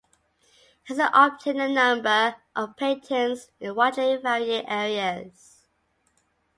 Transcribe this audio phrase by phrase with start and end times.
[0.85, 5.67] Henson obtained a number of patents in widely varying areas.